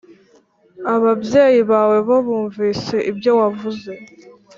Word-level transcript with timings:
Ababyeyi 0.93 1.61
bawe 1.71 1.97
bo 2.07 2.17
bumvise 2.25 2.95
ibyo 3.11 3.31
wavuze 3.39 3.91